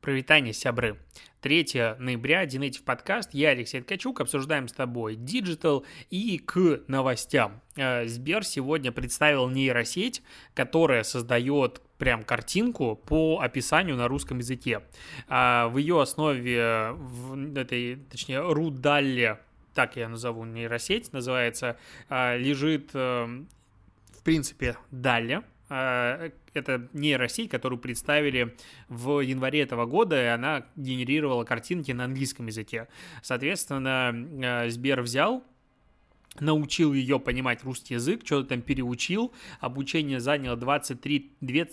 [0.00, 0.98] Прывітанне, сябры.
[1.42, 7.60] 3 ноября, DNative подкаст, я Алексей Ткачук, обсуждаем с тобой диджитал и к новостям.
[7.76, 10.22] Э, Сбер сегодня представил нейросеть,
[10.54, 14.82] которая создает прям картинку по описанию на русском языке.
[15.28, 19.38] А, в ее основе, в этой, точнее, ruDALL-E,
[19.74, 21.78] так я назову нейросеть, называется,
[22.08, 23.44] а, лежит, э,
[24.18, 28.56] в принципе, DALL-E, а, это нейросеть, которую представили
[28.88, 32.88] в январе этого года, и она генерировала картинки на английском языке.
[33.22, 35.44] Соответственно, а, Сбер взял
[36.38, 39.32] научил ее понимать русский язык, что-то там переучил.
[39.58, 41.32] Обучение заняло 23,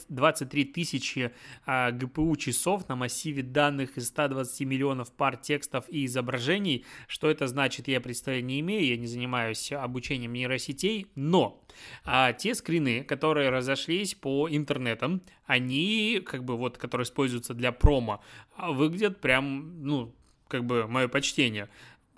[0.10, 1.32] 23 тысячи
[1.66, 6.86] а, ГПУ часов на массиве данных из 120 миллионов пар текстов и изображений.
[7.08, 11.62] Что это значит, я представления не имею, я не занимаюсь обучением нейросетей, но
[12.06, 18.22] а, те скрины, которые разошлись по интернетам, они, как бы вот, которые используются для промо,
[18.58, 20.14] выглядят прям, ну,
[20.48, 21.70] как бы мое почтение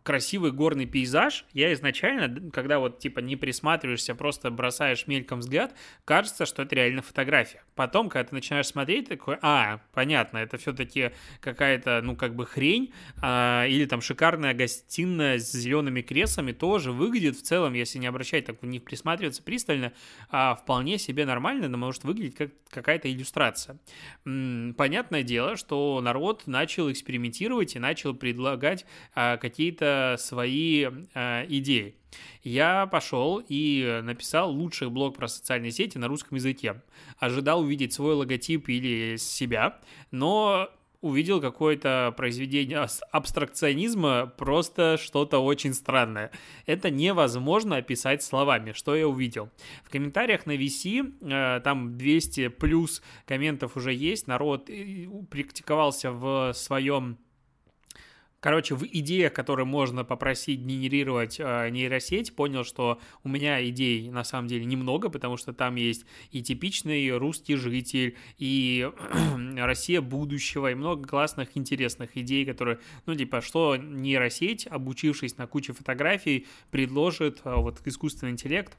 [0.03, 6.45] красивый горный пейзаж, я изначально, когда вот типа не присматриваешься, просто бросаешь мельком взгляд, кажется,
[6.45, 7.64] что это реально фотография.
[7.75, 12.94] Потом, когда ты начинаешь смотреть, такой, а, понятно, это все-таки какая-то, ну, как бы хрень,
[13.22, 18.45] а, или там шикарная гостиная с зелеными креслами тоже выглядит в целом, если не обращать,
[18.45, 19.94] так не присматриваться пристально,
[20.30, 23.80] а, вполне себе нормально, но может выглядеть как какая-то иллюстрация.
[24.25, 31.95] М-м, понятное дело, что народ начал экспериментировать и начал предлагать а, какие-то свои а, идеи
[32.44, 36.82] я пошел и написал лучший блог про социальные сети на русском языке.
[37.18, 39.80] Ожидал увидеть свой логотип или себя,
[40.12, 40.70] но
[41.02, 46.32] увидел какое-то произведение абстракционизма, просто что-то очень странное.
[46.66, 49.50] Это невозможно описать словами, что я увидел.
[49.86, 56.52] В комментариях на VC, э, там 200 плюс комментов уже есть, народ э, практиковался в
[56.54, 57.17] своем
[58.40, 64.23] Короче, в идеях, которые можно попросить генерировать э, нейросеть, понял, что у меня идей на
[64.23, 68.89] самом деле немного, потому что там есть и типичный русский житель, и
[69.58, 75.73] Россия будущего, и много классных, интересных идей, которые, ну, типа, что нейросеть, обучившись на куче
[75.73, 78.78] фотографий, предложит э, вот искусственный интеллект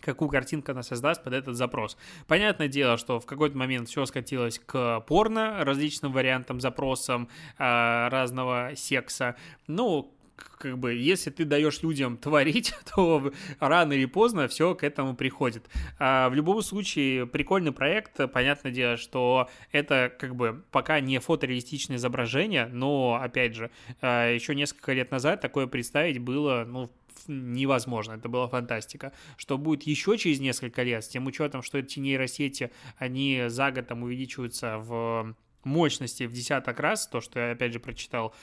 [0.00, 1.96] какую картинку она создаст под этот запрос.
[2.26, 7.28] Понятное дело, что в какой-то момент все скатилось к порно, различным вариантам, запросам
[7.58, 9.36] э, разного секса.
[9.66, 10.14] Ну,
[10.58, 15.68] как бы, если ты даешь людям творить, то рано или поздно все к этому приходит.
[15.98, 18.18] А в любом случае, прикольный проект.
[18.32, 24.54] Понятное дело, что это как бы пока не фотореалистичное изображение, но, опять же, а, еще
[24.54, 26.90] несколько лет назад такое представить было, ну,
[27.26, 29.12] невозможно, это была фантастика.
[29.36, 33.88] Что будет еще через несколько лет, с тем учетом, что эти нейросети, они за год
[33.88, 38.34] там увеличиваются в мощности в десяток раз, то, что я опять же прочитал,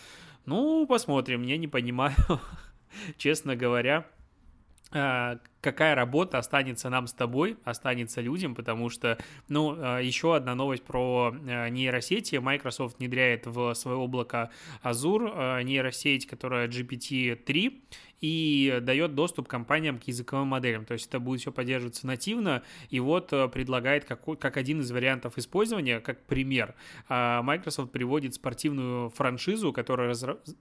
[0.46, 2.16] ну, посмотрим, я не понимаю,
[3.18, 4.06] честно говоря,
[4.92, 9.17] а, какая работа останется нам с тобой, останется людям, потому что,
[9.50, 12.38] ну, а, еще одна новость про а, нейросети.
[12.38, 14.50] Microsoft внедряет в свое облако
[14.81, 17.81] Azure нейросеть, которая GPT-3,
[18.22, 20.85] и дает доступ компаниям к языковым моделям.
[20.85, 24.89] То есть это будет все поддерживаться нативно, и вот э, предлагает как, как один из
[24.89, 26.75] вариантов использования, как пример.
[27.09, 30.16] Microsoft приводит спортивную франшизу, которая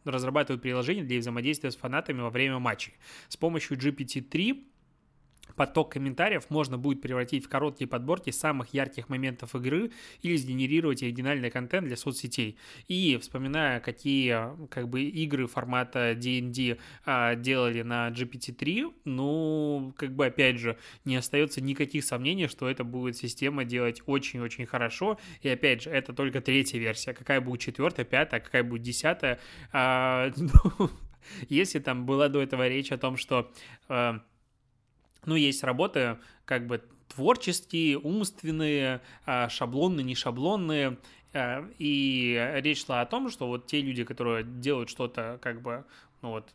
[0.04, 2.94] разрабатывает приложение для взаимодействия с фанатами во время матчей.
[3.28, 4.75] С помощью GPT-3
[5.56, 9.90] поток комментариев можно будет превратить в короткие подборки самых ярких моментов игры
[10.22, 12.58] или сгенерировать оригинальный контент для соцсетей.
[12.88, 20.26] И вспоминая, какие как бы игры формата D&D а, делали на GPT-3, ну, как бы
[20.26, 25.18] опять же, не остается никаких сомнений, что это будет система делать очень-очень хорошо.
[25.42, 27.14] И опять же, это только третья версия.
[27.14, 29.40] Какая будет четвертая, пятая, какая будет десятая?
[29.72, 30.90] А, ну,
[31.48, 33.50] если там была до этого речь о том, что
[33.88, 34.20] а,
[35.26, 40.98] ну, есть работы как бы творческие, умственные, а, шаблонные, не шаблонные,
[41.32, 45.84] а, и речь шла о том, что вот те люди, которые делают что-то как бы,
[46.22, 46.48] ну вот,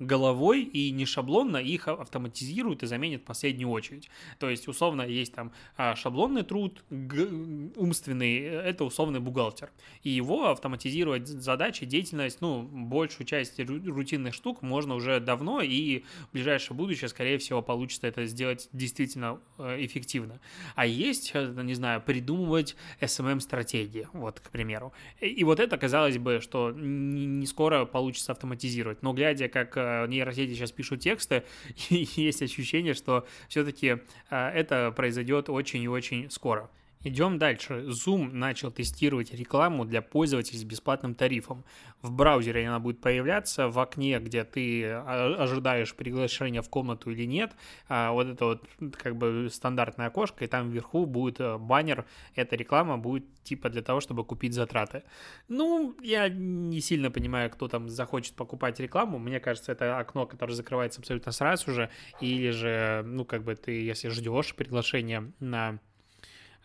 [0.00, 4.08] головой и не шаблонно их автоматизируют и заменят в последнюю очередь.
[4.38, 9.70] То есть, условно, есть там а, шаблонный труд, умственный, это условный бухгалтер.
[10.02, 16.00] И его автоматизировать задачи, деятельность, ну, большую часть рутинных штук можно уже давно, и
[16.30, 20.40] в ближайшее будущее, скорее всего, получится это сделать действительно э, эффективно.
[20.74, 24.92] А есть, э, не знаю, придумывать SMM-стратегии, вот, к примеру.
[25.20, 29.02] И вот это, казалось бы, что не скоро получится автоматизировать.
[29.02, 31.44] Но глядя, как э, нейросети сейчас пишут тексты,
[31.90, 33.98] и есть ощущение, что все-таки
[34.30, 36.70] а, это произойдет очень и очень скоро.
[37.02, 37.86] Идем дальше.
[37.86, 41.64] Zoom начал тестировать рекламу для пользователей с бесплатным тарифом.
[42.02, 47.24] В браузере она будет появляться в окне, где ты а, ожидаешь приглашения в комнату или
[47.24, 47.52] нет.
[47.88, 48.64] А, вот это вот
[48.98, 52.04] как бы стандартное окошко, и там вверху будет э, баннер.
[52.34, 55.02] Эта реклама будет типа для того, чтобы купить затраты.
[55.48, 59.18] Ну, я не сильно понимаю, кто там захочет покупать рекламу.
[59.18, 61.88] Мне кажется, это окно, которое закрывается абсолютно сразу же.
[62.20, 65.80] Или же, ну, как бы ты, если ждешь приглашения на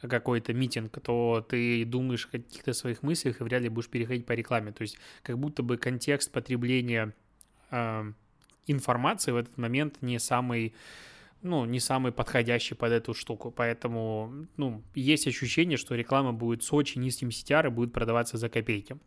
[0.02, 4.34] какой-то митинг, то ты думаешь о каких-то своих мыслях и вряд ли будешь переходить по
[4.34, 4.72] рекламе.
[4.72, 7.14] То есть как будто бы контекст потребления
[7.72, 8.12] э,
[8.68, 10.74] информации в этот момент не самый
[11.42, 13.52] ну, не самый подходящий под эту штуку.
[13.52, 18.50] Поэтому, ну, есть ощущение, что реклама будет с очень низким CTR и будет продаваться за
[18.50, 18.98] копейки.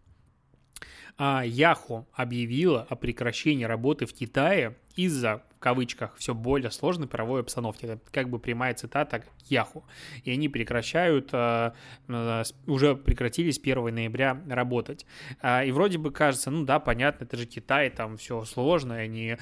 [1.17, 7.43] А Яху объявила о прекращении работы в Китае из-за, в кавычках, все более сложной правовой
[7.43, 7.85] обстановки.
[7.87, 9.85] Это как бы прямая цитата Яху.
[10.25, 11.73] И они прекращают, а,
[12.09, 15.07] а, уже прекратили с 1 ноября работать.
[15.41, 19.37] А, и вроде бы кажется, ну да, понятно, это же Китай, там все сложно, они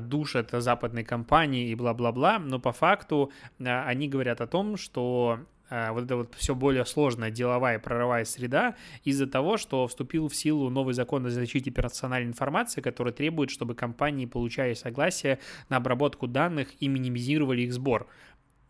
[0.00, 6.04] душат западные компании и бла-бла-бла, но по факту они говорят о том, что Э, вот
[6.04, 8.74] это вот все более сложная деловая правовая среда
[9.04, 13.74] из-за того, что вступил в силу новый закон о защите персональной информации, который требует, чтобы
[13.74, 15.38] компании получали согласие
[15.68, 18.08] на обработку данных и минимизировали их сбор.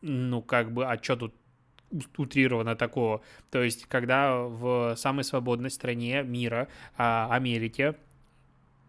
[0.02, 1.34] Ну, как бы, а что тут
[2.16, 3.22] утрировано такого?
[3.50, 7.96] То есть, когда в самой свободной стране мира, а, Америке,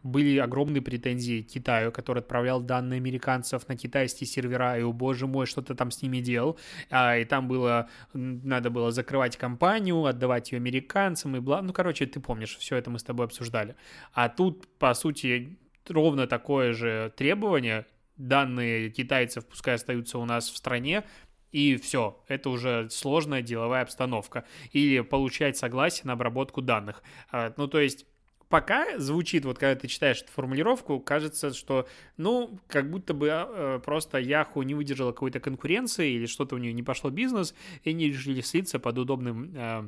[0.03, 5.27] были огромные претензии к Китаю, который отправлял данные американцев на китайские сервера, и, о боже
[5.27, 6.57] мой, что-то там с ними делал,
[6.89, 12.05] а, и там было, надо было закрывать компанию, отдавать ее американцам, и бла, ну, короче,
[12.05, 13.75] ты помнишь, все это мы с тобой обсуждали.
[14.13, 15.57] А тут, по сути,
[15.87, 17.85] ровно такое же требование,
[18.17, 21.03] данные китайцев пускай остаются у нас в стране,
[21.51, 24.45] и все, это уже сложная деловая обстановка.
[24.71, 27.03] Или получать согласие на обработку данных.
[27.29, 28.05] А, ну, то есть
[28.51, 31.87] пока звучит, вот когда ты читаешь эту формулировку, кажется, что,
[32.17, 36.73] ну, как будто бы э, просто Яху не выдержала какой-то конкуренции или что-то у нее
[36.73, 39.87] не пошло бизнес, и они решили слиться под удобным Э,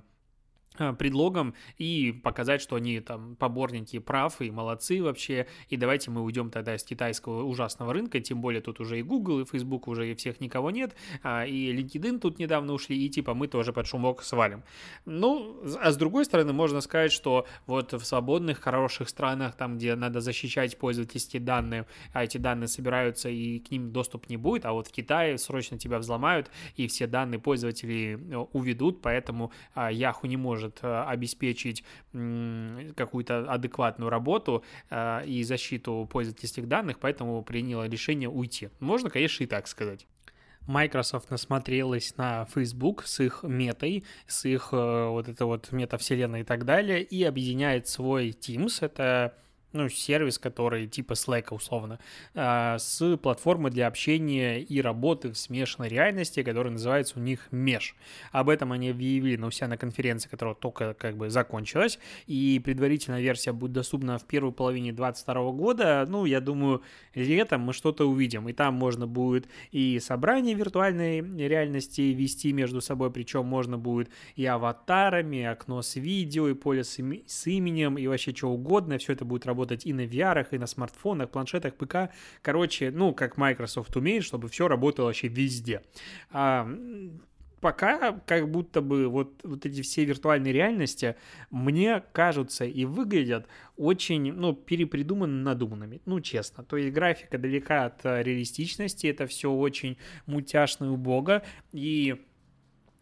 [0.98, 6.50] предлогом и показать, что они там поборники прав и молодцы вообще, и давайте мы уйдем
[6.50, 10.16] тогда с китайского ужасного рынка, тем более тут уже и Google, и Facebook уже и
[10.16, 14.24] всех никого нет, а, и LinkedIn тут недавно ушли, и типа мы тоже под шумок
[14.24, 14.64] свалим.
[15.06, 19.96] Ну, а с другой стороны, можно сказать, что вот в свободных, хороших странах, там, где
[19.96, 24.74] надо защищать пользовательские данные, а эти данные собираются, и к ним доступ не будет, а
[24.74, 30.28] вот в Китае срочно тебя взломают, и все данные пользователей э, уведут, поэтому а, Yahoo
[30.28, 31.84] не может может э, обеспечить
[32.96, 38.70] какую-то адекватную работу э, и защиту пользовательских данных, поэтому приняла решение уйти.
[38.80, 40.08] Можно, конечно, и так сказать.
[40.66, 46.44] Microsoft насмотрелась на Facebook с их метой, с их э, вот это вот метавселенной и
[46.44, 49.36] так далее, и объединяет свой Teams, это
[49.74, 52.00] ну, сервис, который типа Slack условно,
[52.36, 57.94] а, с платформой для общения и работы в смешанной реальности, которая называется у них Mesh.
[58.32, 63.22] Об этом они объявили на себя на конференции, которая только как бы закончилась, и предварительная
[63.22, 66.06] версия будет доступна в первой половине 2022 года.
[66.08, 66.84] Ну, я думаю,
[67.16, 73.12] летом мы что-то увидим, и там можно будет и собрание виртуальной реальности вести между собой,
[73.12, 77.98] причем можно будет и аватарами, и окно с видео, и поле с, им- с именем,
[77.98, 81.30] и вообще что угодно, все это будет работать работать и на VR, и на смартфонах,
[81.30, 82.10] планшетах, ПК.
[82.42, 85.82] Короче, ну, как Microsoft умеет, чтобы все работало вообще везде.
[86.32, 86.68] А,
[87.62, 91.16] пока как будто бы вот, вот эти все виртуальные реальности
[91.50, 96.64] мне кажутся и выглядят очень, ну, перепридуманно надуманными, ну, честно.
[96.64, 101.42] То есть графика далека от реалистичности, это все очень мультяшно и убого,
[101.72, 102.22] и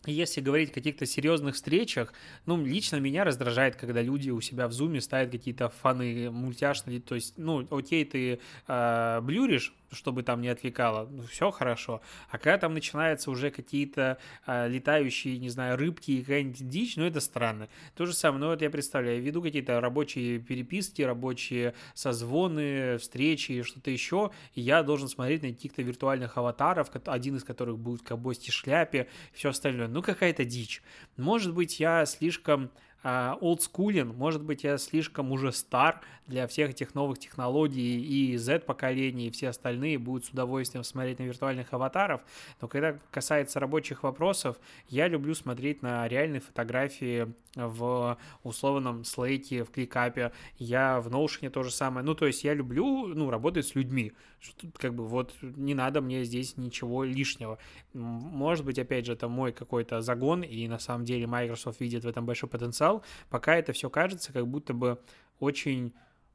[0.06, 2.14] если говорить о каких-то серьезных встречах,
[2.46, 7.16] ну, лично меня раздражает, когда люди у себя в зуме ставят какие-то фаны мультяшные, то
[7.16, 12.02] есть, ну, окей, ты э, блюришь, чтобы там не отвлекало, ну, все хорошо.
[12.30, 14.18] А когда там начинаются уже какие-то
[14.48, 17.70] э, летающие, не знаю, рыбки и какая-нибудь дичь, ну, это странно.
[17.96, 23.62] То же самое, ну, вот я представляю, я веду какие-то рабочие переписки, рабочие созвоны, встречи,
[23.62, 28.04] что-то еще, и я должен смотреть на каких-то виртуальных аватаров, один из которых будет в
[28.04, 29.91] ковбойской шляпе, все остальное.
[29.92, 30.82] Ну, какая-то дичь.
[31.18, 32.72] Может быть, я слишком
[33.04, 39.32] олдскулен, может быть, я слишком уже стар для всех этих новых технологий, и Z-поколение, и
[39.32, 42.22] все остальные будут с удовольствием смотреть на виртуальных аватаров,
[42.62, 49.72] но когда касается рабочих вопросов, я люблю смотреть на реальные фотографии в условном слейке, в
[49.72, 53.76] кликапе, я в Notion то же самое, ну, то есть я люблю, ну, работать с
[53.76, 54.14] людьми,
[54.78, 57.60] как бы вот не надо мне здесь ничего лишнего.
[57.94, 62.08] Может быть, опять же, это мой какой-то загон, и на самом деле Microsoft видит в
[62.08, 62.91] этом большой потенциал,
[63.30, 65.00] пока это все кажется как будто бы
[65.40, 65.94] очень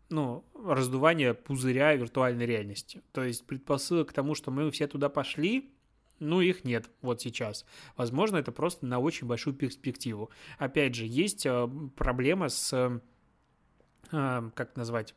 [0.08, 3.02] ну, раздувание пузыря виртуальной реальности.
[3.12, 5.72] То есть предпосылок к тому, что мы все туда пошли,
[6.18, 7.66] ну, их нет вот сейчас.
[7.96, 10.30] Возможно, это просто на очень большую перспективу.
[10.58, 12.72] Опять же, есть э, проблема с,
[14.12, 15.14] э, как назвать,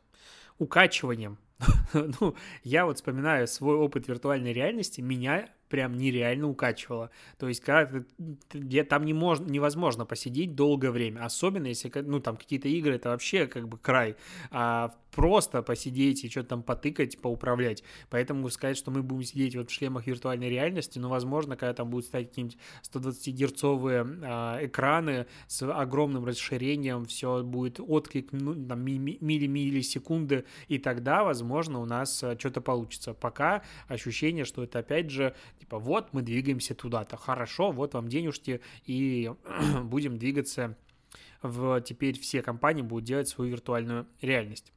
[0.58, 1.38] укачиванием.
[1.92, 7.10] ну, я вот вспоминаю свой опыт виртуальной реальности, меня прям нереально укачивало.
[7.38, 8.04] То есть, когда
[8.52, 13.10] где там не мож, невозможно посидеть долгое время, особенно если, ну, там какие-то игры, это
[13.10, 14.16] вообще как бы край.
[14.50, 17.82] А просто посидеть и что-то там потыкать, поуправлять.
[18.10, 21.90] Поэтому сказать, что мы будем сидеть вот в шлемах виртуальной реальности, ну, возможно, когда там
[21.90, 30.44] будут стоять какие-нибудь 120-герцовые а, экраны с огромным расширением, все будет отклик ну, там, милли-миллисекунды,
[30.68, 33.14] и тогда, возможно, у нас а, что-то получится.
[33.14, 38.60] Пока ощущение, что это, опять же, типа, вот мы двигаемся туда-то, хорошо, вот вам денежки,
[38.86, 39.30] и
[39.84, 40.76] будем двигаться
[41.42, 44.72] в теперь все компании будут делать свою виртуальную реальность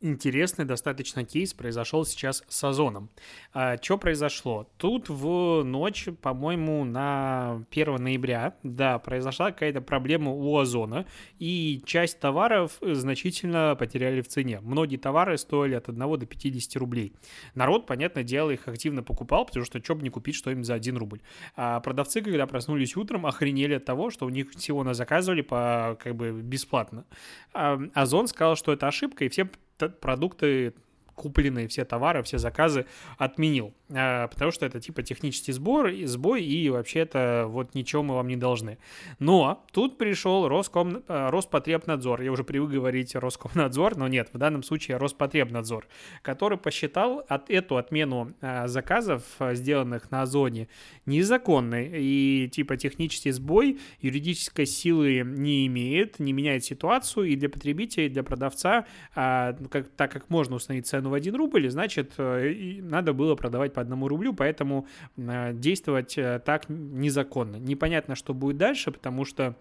[0.00, 3.10] интересный достаточно кейс произошел сейчас с Озоном.
[3.52, 4.68] А, что произошло?
[4.76, 11.06] Тут в ночь, по-моему, на 1 ноября, да, произошла какая-то проблема у Озона,
[11.38, 14.60] и часть товаров значительно потеряли в цене.
[14.60, 17.12] Многие товары стоили от 1 до 50 рублей.
[17.54, 20.96] Народ, понятное дело, их активно покупал, потому что что бы не купить что-нибудь за 1
[20.96, 21.20] рубль.
[21.56, 25.98] А продавцы, когда проснулись утром, охренели от того, что у них всего на заказывали по
[26.02, 27.04] как бы бесплатно.
[27.52, 29.48] А, Озон сказал, что это ошибка, и все
[29.88, 30.74] продукты
[31.14, 32.86] купленные все товары, все заказы
[33.18, 38.28] отменил, потому что это типа технический сбор, сбой, и вообще это вот ничего мы вам
[38.28, 38.78] не должны.
[39.18, 44.62] Но тут пришел Роском, а, Роспотребнадзор, я уже привык говорить Роскомнадзор, но нет, в данном
[44.62, 45.86] случае Роспотребнадзор,
[46.22, 50.68] который посчитал от эту отмену а, заказов, сделанных на Озоне,
[51.06, 58.06] незаконной, и типа технический сбой юридической силы не имеет, не меняет ситуацию, и для потребителя,
[58.06, 63.12] и для продавца, как, так как можно установить цену в 1 рубль, значит, э, надо
[63.12, 67.56] было продавать по 1 рублю, поэтому э, действовать э, так незаконно.
[67.56, 69.56] Непонятно, что будет дальше, потому что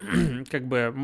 [0.50, 0.94] как бы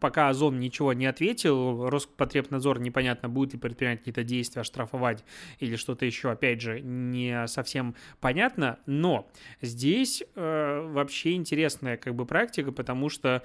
[0.00, 5.24] пока Озон ничего не ответил, Роспотребнадзор непонятно, будет ли предпринимать какие-то действия, штрафовать
[5.60, 12.26] или что-то еще, опять же, не совсем понятно, но здесь э, вообще интересная как бы
[12.26, 13.42] практика, потому что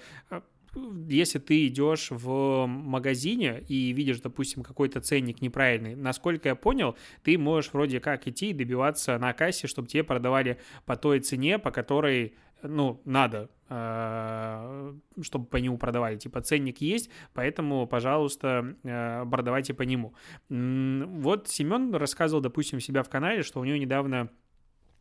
[0.76, 7.38] если ты идешь в магазине и видишь, допустим, какой-то ценник неправильный, насколько я понял, ты
[7.38, 11.72] можешь вроде как идти и добиваться на кассе, чтобы тебе продавали по той цене, по
[11.72, 16.18] которой ну, надо, э, чтобы по нему продавали.
[16.18, 20.14] Типа ценник есть, поэтому, пожалуйста, э, продавайте по нему.
[20.50, 24.30] Вот Семен рассказывал, допустим, себя в канале, что у него недавно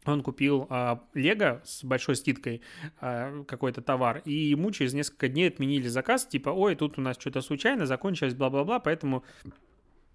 [0.08, 2.62] он купил а, Лего с большой скидкой
[3.00, 7.16] а, какой-то товар, и ему через несколько дней отменили заказ, типа, ой, тут у нас
[7.18, 9.24] что-то случайно закончилось, бла-бла-бла, поэтому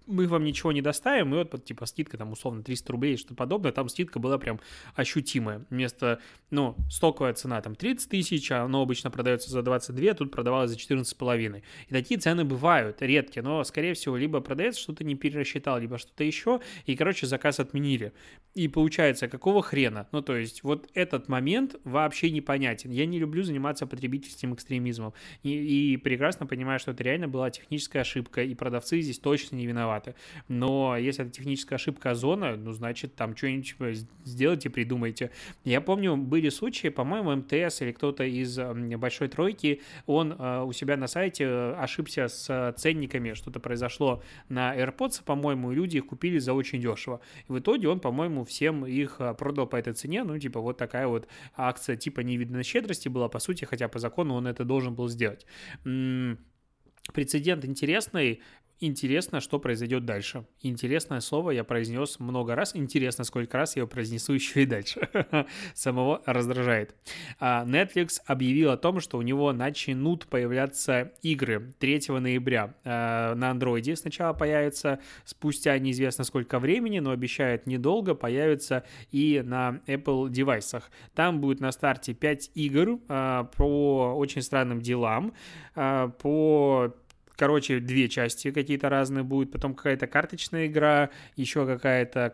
[0.06, 3.72] мы вам ничего не доставим, и вот, типа, скидка там, условно, 300 рублей, что подобное,
[3.72, 4.60] там скидка была прям
[4.94, 5.64] ощутимая.
[5.70, 6.20] Вместо,
[6.50, 10.76] ну, стоковая цена там 30 тысяч, а оно обычно продается за 22, тут продавалось за
[10.76, 11.62] 14,5.
[11.88, 16.24] И такие цены бывают, редкие, но, скорее всего, либо продавец что-то не перерасчитал, либо что-то
[16.24, 18.12] еще, и, короче, заказ отменили.
[18.54, 20.06] И получается, какого хрена?
[20.12, 22.90] Ну, то есть, вот этот момент вообще непонятен.
[22.90, 28.02] Я не люблю заниматься потребительским экстремизмом, и, и прекрасно понимаю, что это реально была техническая
[28.02, 30.14] ошибка, и продавцы здесь точно не виноваты виноваты.
[30.48, 35.30] Но если это техническая ошибка Озона, ну, значит, там что-нибудь сделайте, придумайте.
[35.64, 38.58] Я помню, были случаи, по-моему, МТС или кто-то из
[38.98, 45.22] Большой Тройки, он э, у себя на сайте ошибся с ценниками, что-то произошло на AirPods,
[45.24, 47.20] по-моему, люди их купили за очень дешево.
[47.48, 50.76] И в итоге он, по-моему, всем их э, продал по этой цене, ну, типа, вот
[50.78, 54.94] такая вот акция типа невиданной щедрости была, по сути, хотя по закону он это должен
[54.94, 55.46] был сделать.
[57.12, 58.40] Прецедент интересный,
[58.80, 60.46] Интересно, что произойдет дальше.
[60.60, 62.74] Интересное слово я произнес много раз.
[62.74, 65.08] Интересно, сколько раз я его произнесу еще и дальше.
[65.74, 66.94] Самого раздражает.
[67.38, 72.74] А, Netflix объявил о том, что у него начнут появляться игры 3 ноября.
[72.84, 79.82] А, на андроиде сначала появится, спустя неизвестно сколько времени, но обещают недолго, появится и на
[79.86, 80.90] Apple девайсах.
[81.14, 85.32] Там будет на старте 5 игр а, по очень странным делам,
[85.74, 86.94] по
[87.36, 92.32] короче, две части какие-то разные будут, потом какая-то карточная игра, еще какая-то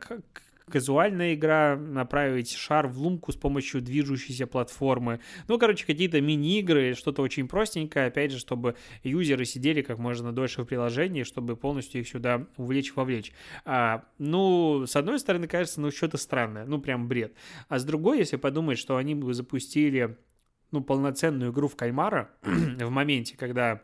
[0.71, 5.21] казуальная игра, направить шар в лунку с помощью движущейся платформы.
[5.49, 10.62] Ну, короче, какие-то мини-игры, что-то очень простенькое, опять же, чтобы юзеры сидели как можно дольше
[10.62, 13.33] в приложении, чтобы полностью их сюда увлечь-вовлечь.
[13.64, 17.35] А, ну, с одной стороны, кажется, ну, что-то странное, ну, прям бред.
[17.69, 20.16] А с другой, если подумать, что они бы запустили,
[20.71, 23.83] ну, полноценную игру в кальмара в моменте, когда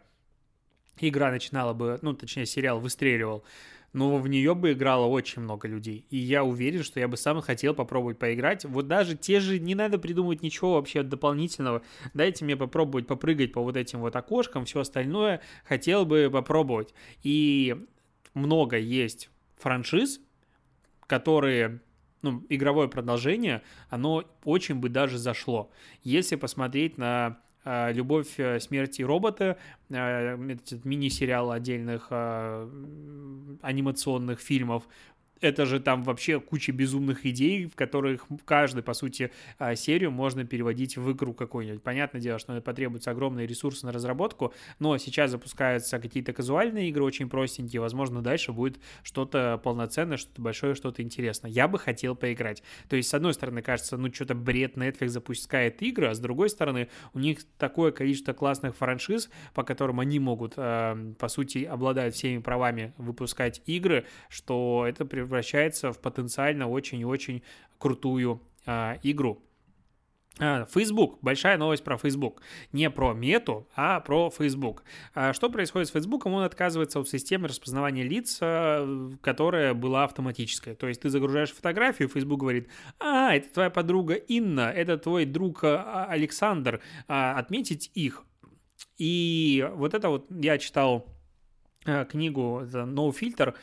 [1.01, 3.45] игра начинала бы, ну, точнее, сериал выстреливал,
[3.93, 6.07] но в нее бы играло очень много людей.
[6.11, 8.65] И я уверен, что я бы сам хотел попробовать поиграть.
[8.65, 11.83] Вот даже те же, не надо придумывать ничего вообще дополнительного.
[12.13, 16.93] Дайте мне попробовать попрыгать по вот этим вот окошкам, все остальное хотел бы попробовать.
[17.23, 17.77] И
[18.35, 20.21] много есть франшиз,
[21.07, 21.81] которые
[22.23, 25.71] ну, игровое продолжение, оно очень бы даже зашло.
[26.03, 29.57] Если посмотреть на «Любовь, э, смерть и роботы»,
[29.91, 30.37] э,
[30.85, 32.13] мини-сериал отдельных
[33.63, 34.85] анимационных фильмов,
[35.41, 40.45] это же там вообще куча безумных идей, в которых каждый, по сути, а, серию можно
[40.45, 41.83] переводить в игру какую-нибудь.
[41.83, 47.29] Понятное дело, что потребуются огромные ресурсы на разработку, но сейчас запускаются какие-то казуальные игры, очень
[47.29, 51.51] простенькие, возможно, дальше будет что-то полноценное, что-то большое, что-то интересное.
[51.51, 52.63] Я бы хотел поиграть.
[52.89, 56.49] То есть, с одной стороны, кажется, ну, что-то бред Netflix запускает игры, а с другой
[56.49, 62.15] стороны, у них такое количество классных франшиз, по которым они могут, э, по сути, обладают
[62.15, 67.43] всеми правами выпускать игры, что это превращается в потенциально очень и очень
[67.79, 69.43] крутую а, игру.
[70.39, 72.43] А, Facebook, большая новость про Facebook.
[72.73, 74.85] Не про мету, а про Facebook.
[75.15, 76.27] А что происходит с Facebook?
[76.27, 80.75] Он отказывается от системы распознавания лиц, а, которая была автоматическая.
[80.75, 82.69] То есть ты загружаешь фотографию, Facebook говорит,
[82.99, 88.25] а, это твоя подруга Инна, это твой друг Александр, отметить их.
[88.99, 91.07] И вот это вот я читал
[91.85, 93.55] книгу No Filter,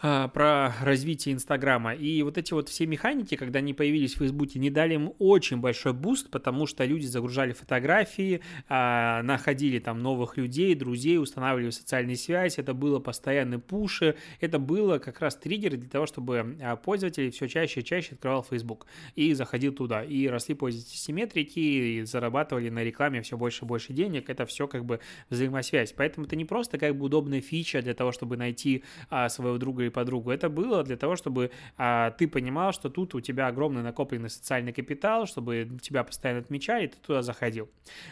[0.00, 1.92] про развитие Инстаграма.
[1.92, 5.56] И вот эти вот все механики, когда они появились в Фейсбуке, не дали им очень
[5.56, 12.16] большой буст, потому что люди загружали фотографии, а, находили там новых людей, друзей, устанавливали социальные
[12.16, 17.30] связи, это было постоянные пуши, это было как раз триггер для того, чтобы а, пользователь
[17.32, 18.86] все чаще и чаще открывал Facebook
[19.16, 23.92] и заходил туда, и росли пользовательские метрики, и зарабатывали на рекламе все больше и больше
[23.92, 25.92] денег, это все как бы взаимосвязь.
[25.92, 28.84] Поэтому это не просто как бы удобная фича для того, чтобы найти
[29.28, 30.30] своего друга и подругу.
[30.30, 34.72] Это было для того, чтобы а, ты понимал, что тут у тебя огромный накопленный социальный
[34.72, 37.68] капитал, чтобы тебя постоянно отмечали, ты туда заходил.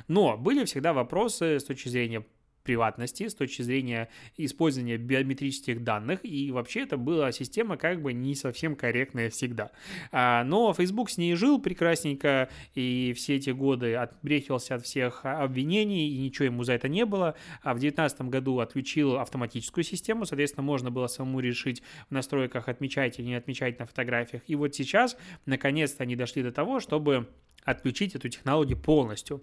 [0.09, 2.25] Но были всегда вопросы с точки зрения
[2.67, 8.35] приватности, с точки зрения использования биометрических данных, и вообще это была система как бы не
[8.35, 9.71] совсем корректная всегда.
[10.13, 16.09] А, но Facebook с ней жил прекрасненько, и все эти годы отбрехивался от всех обвинений,
[16.09, 17.35] и ничего ему за это не было.
[17.63, 23.19] А в 2019 году отключил автоматическую систему, соответственно, можно было самому решить в настройках отмечать
[23.19, 24.43] или не отмечать на фотографиях.
[24.49, 27.29] И вот сейчас, наконец-то, они дошли до того, чтобы
[27.65, 29.43] отключить эту технологию полностью.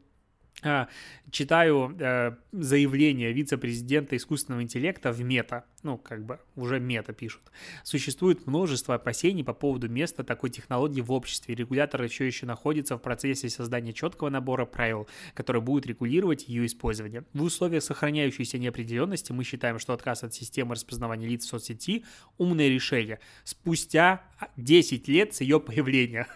[0.65, 0.87] А,
[1.29, 7.41] читаю э, заявление вице-президента искусственного интеллекта в мета, ну, как бы уже мета пишут.
[7.83, 11.53] Существует множество опасений по поводу места такой технологии в обществе.
[11.53, 17.25] Регулятор еще еще находится в процессе создания четкого набора правил, который будет регулировать ее использование.
[17.33, 22.05] В условиях сохраняющейся неопределенности мы считаем, что отказ от системы распознавания лиц в соцсети–
[22.37, 23.19] умное решение.
[23.43, 24.23] Спустя
[24.55, 26.27] 10 лет с ее появления.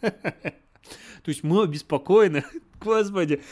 [1.22, 2.44] То есть мы обеспокоены.
[2.80, 3.42] Господи,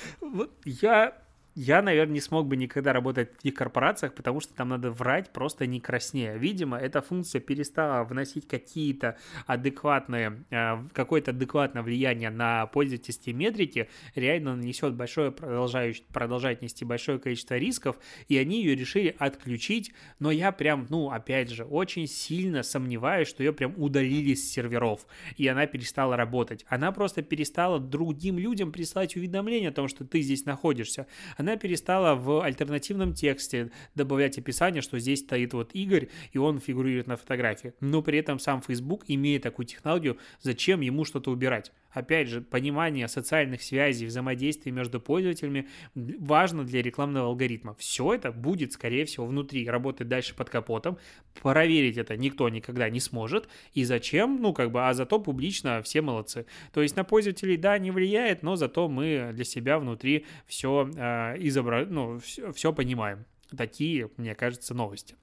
[0.65, 1.26] я
[1.57, 5.33] я, наверное, не смог бы никогда работать в таких корпорациях, потому что там надо врать
[5.33, 6.37] просто не краснее.
[6.37, 9.17] Видимо, эта функция перестала вносить какие-то
[9.47, 17.19] адекватные, э, какое-то адекватное влияние на пользовательские метрики, реально нанесет большое, продолжает, продолжает нести большое
[17.19, 17.97] количество рисков,
[18.29, 23.43] и они ее решили отключить, но я прям, ну, опять же, очень сильно сомневаюсь, что
[23.43, 25.07] ее прям удалили с серверов,
[25.39, 26.67] и она перестала работать.
[26.69, 31.07] Она просто перестала другим людям прислать уведомления о том, что ты здесь находишься
[31.46, 37.07] она перестала в альтернативном тексте добавлять описание, что здесь стоит вот Игорь, и он фигурирует
[37.07, 37.75] на фотографии.
[37.79, 41.71] Но при этом сам Facebook, имея такую технологию, зачем ему что-то убирать?
[41.97, 47.75] Опять же, понимание социальных связей, взаимодействия между пользователями важно для рекламного алгоритма.
[47.79, 50.99] Все это будет, скорее всего, внутри, работать дальше под капотом.
[51.41, 53.49] Проверить это никто никогда не сможет.
[53.73, 54.43] И зачем?
[54.43, 56.45] Ну, как бы, а зато публично все молодцы.
[56.75, 61.37] То есть на пользователей, да, не влияет, но зато мы для себя внутри все э,
[61.39, 61.87] изобра...
[61.87, 63.25] ну, все, все понимаем.
[63.57, 65.17] Такие, мне кажется, новости.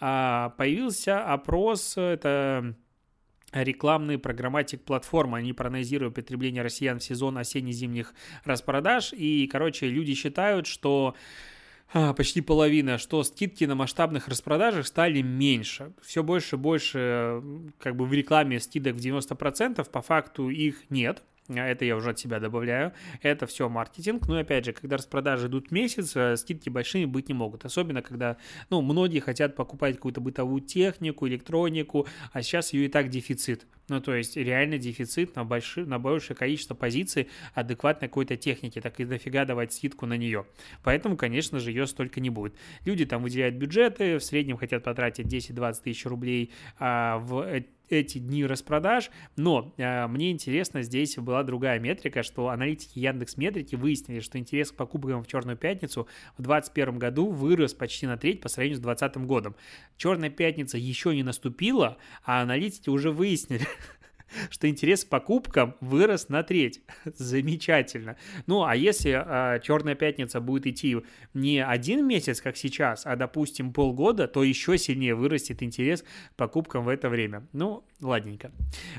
[0.00, 2.74] А, появился опрос, это
[3.62, 5.38] рекламные программатик платформы.
[5.38, 8.14] Они проанализируют потребление россиян в сезон осенне-зимних
[8.44, 9.12] распродаж.
[9.12, 11.14] И, короче, люди считают, что
[11.92, 15.92] а, почти половина, что скидки на масштабных распродажах стали меньше.
[16.02, 17.42] Все больше и больше
[17.78, 21.22] как бы в рекламе скидок в 90%, по факту их нет.
[21.48, 22.92] А это я уже от себя добавляю.
[23.22, 24.26] Это все маркетинг.
[24.28, 27.64] Но опять же, когда распродажи идут месяц, э, скидки большими быть не могут.
[27.64, 28.36] Особенно, когда,
[28.70, 33.66] ну, многие хотят покупать какую-то бытовую технику, электронику, а сейчас ее и так дефицит.
[33.88, 38.98] Ну, то есть реально дефицит на, большие, на большее количество позиций адекватной какой-то техники, так
[38.98, 40.46] и дофига давать скидку на нее.
[40.82, 42.54] Поэтому, конечно же, ее столько не будет.
[42.84, 48.44] Люди там выделяют бюджеты, в среднем хотят потратить 10-20 тысяч рублей а, в эти дни
[48.44, 54.38] распродаж, но э, мне интересно, здесь была другая метрика, что аналитики Яндекс Метрики выяснили, что
[54.38, 58.78] интерес к покупкам в Черную пятницу в 2021 году вырос почти на треть по сравнению
[58.78, 59.56] с 2020 годом.
[59.96, 63.66] Черная пятница еще не наступила, а аналитики уже выяснили,
[64.50, 66.80] что интерес к покупкам вырос на треть.
[67.04, 68.16] Замечательно.
[68.46, 69.10] Ну, а если
[69.56, 70.96] э, Черная пятница будет идти
[71.34, 76.84] не один месяц, как сейчас, а, допустим, полгода, то еще сильнее вырастет интерес к покупкам
[76.84, 77.46] в это время.
[77.52, 78.52] Ну, ладненько.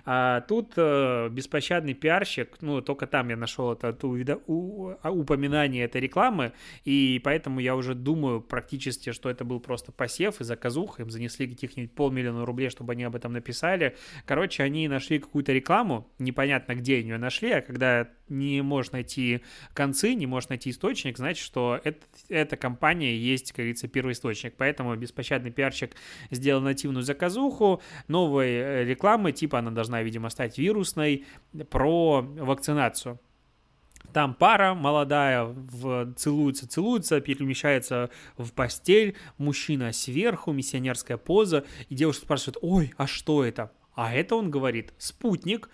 [0.06, 5.86] А, тут э, беспощадный пиарщик, ну, только там я нашел это увидо, у, а, упоминание
[5.86, 6.54] этой рекламы,
[6.86, 11.48] и поэтому я уже думаю практически, что это был просто посев и заказух, им занесли
[11.48, 13.96] каких-нибудь полмиллиона рублей, чтобы они об этом написали.
[14.26, 19.42] Короче, они нашли какую-то рекламу, непонятно где они ее нашли, а когда не можешь найти
[19.74, 24.56] концы, не можешь найти источник, значит, что это, эта компания есть, как говорится, первый источник.
[24.58, 25.96] Поэтому беспощадный пиарщик
[26.32, 31.26] сделал нативную заказуху, новой э, рекламы, типа она должна, видимо, стать вирусной,
[31.70, 33.20] про вакцинацию.
[34.14, 42.24] Там пара молодая в, целуется, целуется, перемещается в постель, мужчина сверху, миссионерская поза, и девушка
[42.26, 43.72] спрашивает, ой, а что это?
[43.98, 45.72] А это он говорит, спутник,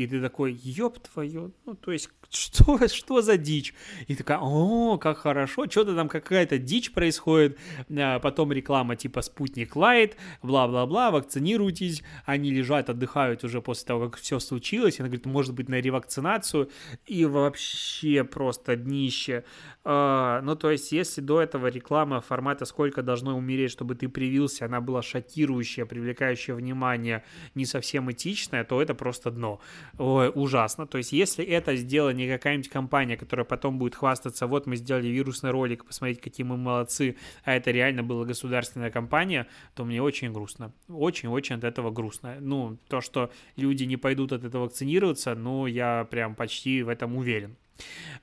[0.00, 3.74] и ты такой, ёб твою, ну, то есть, что, что за дичь?
[4.06, 7.58] И такая, о, как хорошо, что-то там какая-то дичь происходит,
[7.90, 14.20] а потом реклама типа «Спутник Лайт», бла-бла-бла, вакцинируйтесь, они лежат, отдыхают уже после того, как
[14.20, 16.70] все случилось, она говорит, может быть, на ревакцинацию,
[17.06, 19.44] и вообще просто днище.
[19.82, 24.66] А, ну, то есть, если до этого реклама формата «Сколько должно умереть, чтобы ты привился»,
[24.66, 29.60] она была шокирующая, привлекающая внимание, не совсем этичная, то это просто дно.
[29.98, 30.86] Ой, ужасно.
[30.86, 35.08] То есть, если это сделала не какая-нибудь компания, которая потом будет хвастаться, вот мы сделали
[35.08, 40.32] вирусный ролик, посмотрите, какие мы молодцы, а это реально была государственная компания, то мне очень
[40.32, 40.72] грустно.
[40.88, 42.36] Очень-очень от этого грустно.
[42.40, 47.16] Ну, то, что люди не пойдут от этого вакцинироваться, ну, я прям почти в этом
[47.16, 47.56] уверен.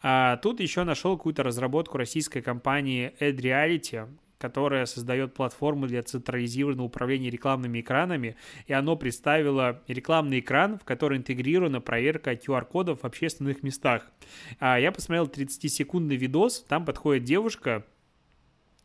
[0.02, 7.30] А, тут еще нашел какую-то разработку российской компании AdReality, которая создает платформу для централизированного управления
[7.30, 14.12] рекламными экранами, и оно представило рекламный экран, в который интегрирована проверка QR-кодов в общественных местах.
[14.60, 17.86] А я посмотрел 30-секундный видос, там подходит девушка,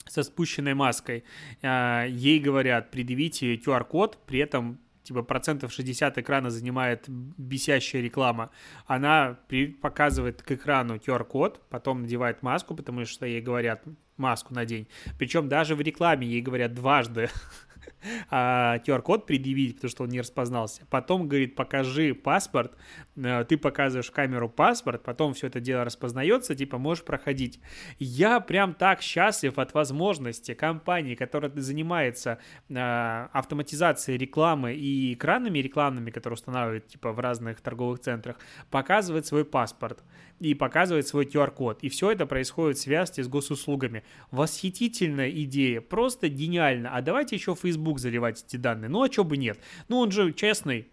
[0.09, 1.25] со спущенной маской.
[1.63, 8.51] А, ей говорят, предъявите QR-код, при этом типа процентов 60 экрана занимает бесящая реклама,
[8.87, 13.83] она при, показывает к экрану QR-код, потом надевает маску, потому что ей говорят
[14.23, 14.87] маску надень.
[15.19, 17.29] Причем даже в рекламе ей говорят дважды
[18.31, 20.83] а, QR-код предъявить, потому что он не распознался.
[20.91, 22.73] Потом говорит, покажи паспорт,
[23.17, 27.61] э, ты показываешь камеру паспорт, потом все это дело распознается, типа можешь проходить.
[27.99, 36.11] Я прям так счастлив от возможности компании, которая занимается э, автоматизацией рекламы и экранами рекламными,
[36.11, 38.37] которые устанавливают типа в разных торговых центрах,
[38.71, 40.03] показывать свой паспорт
[40.41, 41.79] и показывает свой QR-код.
[41.83, 44.03] И все это происходит в связке с госуслугами.
[44.31, 46.91] Восхитительная идея, просто гениально.
[46.97, 48.89] А давайте еще Facebook заливать эти данные.
[48.89, 49.59] Ну, а что бы нет?
[49.89, 50.89] Ну, он же честный,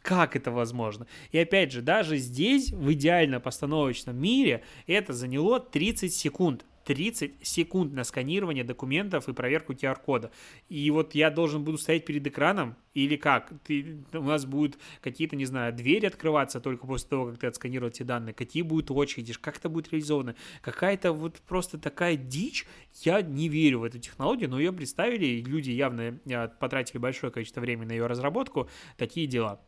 [0.00, 1.06] как это возможно?
[1.30, 6.64] И опять же, даже здесь, в идеально постановочном мире, это заняло 30 секунд.
[6.84, 10.30] 30 секунд на сканирование документов и проверку QR-кода.
[10.68, 13.52] И вот я должен буду стоять перед экраном, или как?
[13.64, 17.90] Ты, у нас будут какие-то, не знаю, двери открываться только после того, как ты отсканировал
[17.90, 20.34] эти данные, какие будут очереди, как это будет реализовано.
[20.60, 22.66] Какая-то вот просто такая дичь.
[23.02, 26.18] Я не верю в эту технологию, но ее представили, люди явно
[26.60, 29.60] потратили большое количество времени на ее разработку, такие дела.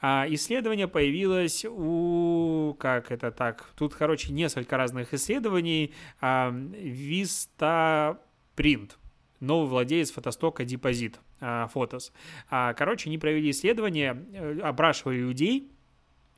[0.00, 2.74] А исследование появилось у...
[2.78, 3.70] Как это так?
[3.76, 5.92] Тут, короче, несколько разных исследований.
[6.20, 8.16] А, Vistaprint
[9.40, 12.12] новый владелец фотостока Депозит, Фотос.
[12.48, 15.72] Короче, они провели исследование, э, опрашивали людей,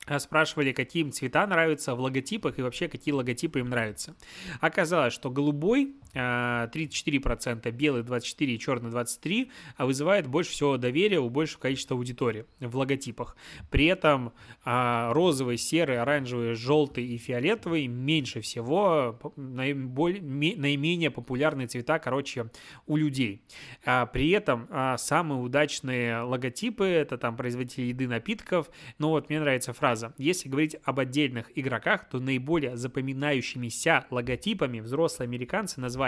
[0.07, 4.17] а спрашивали, какие им цвета нравятся в логотипах и вообще какие логотипы им нравятся.
[4.61, 11.21] Оказалось, что голубой 34%, а, белый 24% и черный 23% а вызывает больше всего доверия
[11.21, 13.37] у большего количества аудитории в логотипах.
[13.71, 14.33] При этом
[14.65, 22.51] а, розовый, серый, оранжевый, желтый и фиолетовый меньше всего наименее популярные цвета, короче,
[22.87, 23.43] у людей.
[23.85, 28.71] При этом самые удачные логотипы это там производители еды, напитков.
[28.99, 30.15] Но вот мне нравится фраза.
[30.19, 36.02] Если говорить об отдельных игроках, то наиболее запоминающимися логотипами взрослые американцы назвали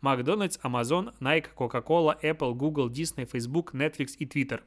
[0.00, 4.60] Макдональдс, Amazon, Nike, Coca-Cola, Apple, Google, Disney, Facebook, Netflix и Twitter.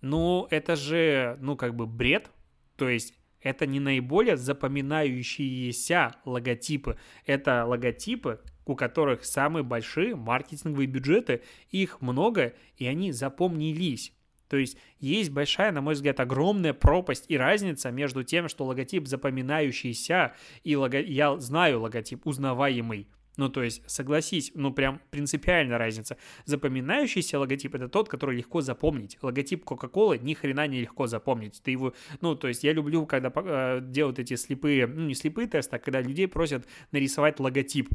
[0.00, 2.30] Ну, это же, ну, как бы бред.
[2.76, 6.98] То есть это не наиболее запоминающиеся логотипы.
[7.26, 14.12] Это логотипы, у которых самые большие маркетинговые бюджеты, их много, и они запомнились.
[14.48, 19.06] То есть есть большая, на мой взгляд, огромная пропасть и разница между тем, что логотип
[19.06, 20.96] запоминающийся и лого...
[20.98, 23.08] я знаю логотип узнаваемый.
[23.36, 26.16] Ну, то есть, согласись, ну, прям принципиальная разница.
[26.44, 29.18] Запоминающийся логотип— это тот, который легко запомнить.
[29.22, 31.60] Логотип Кока-Колы ни хрена не легко запомнить.
[31.62, 35.48] Ты его, ну, то есть, я люблю, когда э, делают эти слепые, ну, не слепые
[35.48, 37.88] тесты, а когда людей просят нарисовать логотип.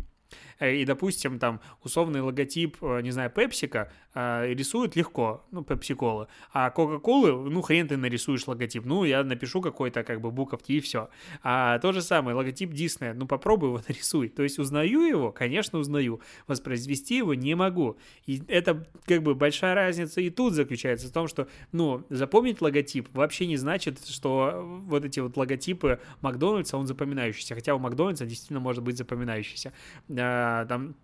[0.59, 6.27] Э, и, допустим, там условный логотип, э, не знаю, пепсика э, рисуют легко, ну, пепси-колы,
[6.53, 10.79] а кока-колы, ну, хрен ты нарисуешь логотип, ну, я напишу какой-то, как бы, буковки и
[10.79, 11.09] все.
[11.43, 14.29] А то же самое, логотип Диснея, ну, попробуй его нарисуй.
[14.29, 17.97] То есть узнаю его, конечно, узнаю, воспроизвести его не могу.
[18.25, 23.07] И это, как бы, большая разница и тут заключается в том, что, ну, запомнить логотип
[23.13, 28.59] вообще не значит, что вот эти вот логотипы Макдональдса, он запоминающийся, хотя у Макдональдса действительно
[28.59, 29.73] может быть запоминающийся
[30.69, 30.95] там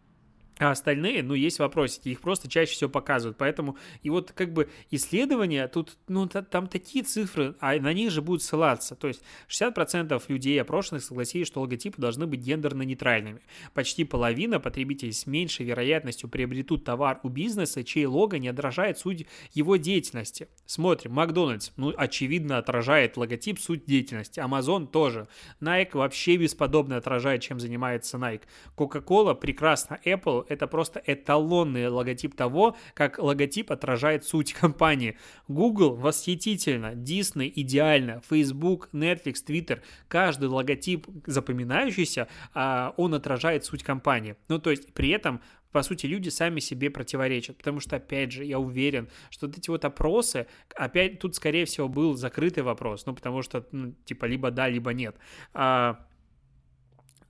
[0.58, 3.38] а остальные, ну, есть вопросики, их просто чаще всего показывают.
[3.38, 8.22] Поэтому, и вот как бы исследования, тут, ну, там такие цифры, а на них же
[8.22, 8.96] будут ссылаться.
[8.96, 13.42] То есть 60% людей опрошенных согласились, что логотипы должны быть гендерно-нейтральными.
[13.74, 19.28] Почти половина потребителей с меньшей вероятностью приобретут товар у бизнеса, чей лого не отражает суть
[19.54, 20.48] его деятельности.
[20.66, 24.40] Смотрим, Макдональдс, ну, очевидно, отражает логотип суть деятельности.
[24.40, 25.28] Amazon тоже.
[25.60, 28.44] Nike вообще бесподобно отражает, чем занимается Nike.
[28.78, 30.00] Coca-Cola прекрасно.
[30.06, 35.18] Apple это просто эталонный логотип того, как логотип отражает суть компании.
[35.48, 44.36] Google восхитительно, Disney идеально, Facebook, Netflix, Twitter, каждый логотип запоминающийся, а, он отражает суть компании.
[44.48, 45.42] Ну, то есть при этом
[45.76, 49.70] по сути, люди сами себе противоречат, потому что, опять же, я уверен, что вот эти
[49.70, 54.52] вот опросы, опять тут, скорее всего, был закрытый вопрос, ну, потому что, ну, типа, либо
[54.52, 55.18] да, либо нет.
[55.54, 56.00] А,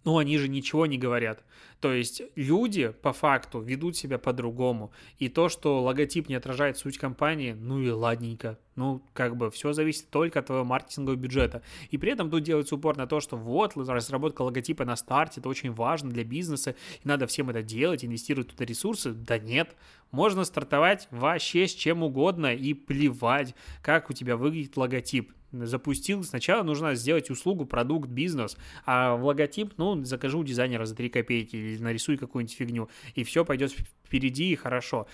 [0.05, 1.43] ну, они же ничего не говорят.
[1.81, 4.91] То есть люди по факту ведут себя по-другому.
[5.17, 8.57] И то, что логотип не отражает суть компании, ну и ладненько.
[8.75, 11.63] Ну, как бы все зависит только от твоего маркетингового бюджета.
[11.89, 15.49] И при этом тут делается упор на то, что вот, разработка логотипа на старте, это
[15.49, 19.11] очень важно для бизнеса, и надо всем это делать, инвестировать туда ресурсы.
[19.11, 19.75] Да нет,
[20.11, 25.31] можно стартовать вообще с чем угодно и плевать, как у тебя выглядит логотип
[25.63, 30.95] запустил, сначала нужно сделать услугу, продукт, бизнес, а в логотип, ну, закажу у дизайнера за
[30.95, 35.07] 3 копейки или нарисуй какую-нибудь фигню, и все пойдет впереди и хорошо.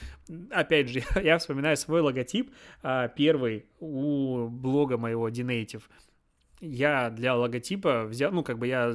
[0.49, 2.51] Опять же, я вспоминаю свой логотип,
[2.81, 5.83] а, первый у блога моего Dinative,
[6.61, 8.93] я для логотипа взял, ну, как бы я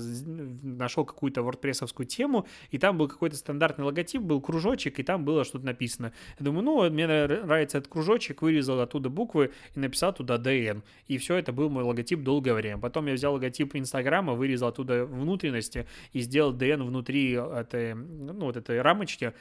[0.63, 5.45] нашел какую-то wordpress тему, и там был какой-то стандартный логотип, был кружочек, и там было
[5.45, 6.13] что-то написано.
[6.39, 10.83] Я думаю, ну, мне нравится этот кружочек, вырезал оттуда буквы и написал туда DN.
[11.09, 12.79] И все, это был мой логотип долгое время.
[12.79, 18.57] Потом я взял логотип Инстаграма, вырезал оттуда внутренности и сделал DN внутри этой, ну, вот
[18.57, 19.33] этой рамочки,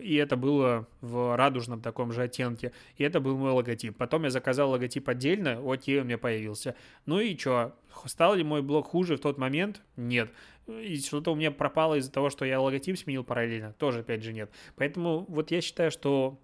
[0.00, 2.72] и это было в радужном таком же оттенке.
[2.96, 3.96] И это был мой логотип.
[3.96, 6.74] Потом я заказал логотип отдельно, окей, он мне появился.
[7.06, 7.73] Ну и что,
[8.06, 9.82] Стал ли мой блог хуже в тот момент?
[9.96, 10.30] Нет.
[10.66, 13.72] И что-то у меня пропало из-за того, что я логотип сменил параллельно?
[13.74, 14.50] Тоже, опять же, нет.
[14.76, 16.38] Поэтому вот я считаю, что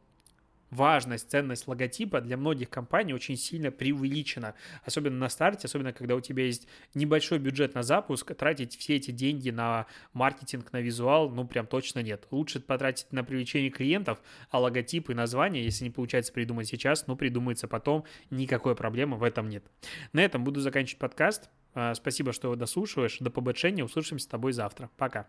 [0.71, 4.55] важность, ценность логотипа для многих компаний очень сильно преувеличена.
[4.85, 9.11] Особенно на старте, особенно когда у тебя есть небольшой бюджет на запуск, тратить все эти
[9.11, 12.27] деньги на маркетинг, на визуал, ну прям точно нет.
[12.31, 17.17] Лучше потратить на привлечение клиентов, а логотип и название, если не получается придумать сейчас, ну
[17.17, 19.65] придумается потом, никакой проблемы в этом нет.
[20.13, 21.51] На этом буду заканчивать подкаст.
[21.75, 23.19] А, спасибо, что его дослушиваешь.
[23.21, 23.85] До побочения.
[23.85, 24.91] Услышимся с тобой завтра.
[24.97, 25.29] Пока.